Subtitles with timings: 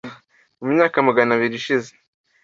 [0.63, 1.91] mu myaka Magana abiri ishize